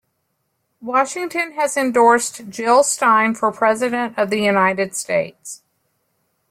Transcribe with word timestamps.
Washington 0.81 1.51
has 1.51 1.77
endorsed 1.77 2.49
Jill 2.49 2.81
Stein 2.81 3.35
for 3.35 3.51
President 3.51 4.17
of 4.17 4.31
the 4.31 4.39
United 4.41 4.95
States. 4.95 5.61